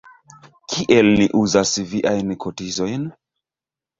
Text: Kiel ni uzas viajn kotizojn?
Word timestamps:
Kiel 0.71 1.09
ni 1.19 1.27
uzas 1.41 1.73
viajn 1.91 2.33
kotizojn? 2.45 3.03